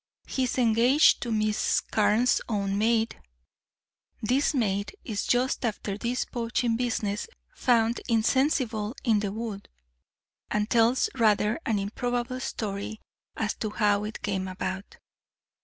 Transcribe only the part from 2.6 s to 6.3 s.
maid. This maid is just after this